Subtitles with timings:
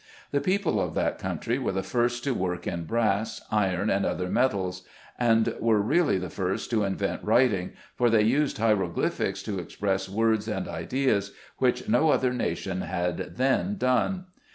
[0.31, 4.29] The people of that country were the first to work in brass, iron and other
[4.29, 4.81] metals,
[5.19, 10.47] and were really the first to invent writing, for they used hieroglyphics to express words
[10.47, 14.25] and ideas, which no other nation had then done.